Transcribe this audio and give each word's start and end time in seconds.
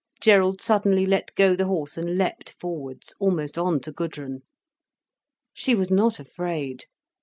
Gerald 0.19 0.61
suddenly 0.61 1.05
let 1.05 1.35
go 1.35 1.55
the 1.55 1.67
horse 1.67 1.95
and 1.95 2.17
leaped 2.17 2.55
forwards, 2.59 3.13
almost 3.19 3.55
on 3.55 3.79
to 3.81 3.91
Gudrun. 3.91 4.41
She 5.53 5.75
was 5.75 5.91
not 5.91 6.19
afraid. 6.19 6.85